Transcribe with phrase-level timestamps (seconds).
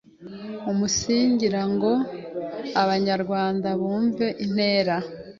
[0.71, 1.91] Umunsigira ngo
[2.81, 4.95] Abanyarwanda bumve intera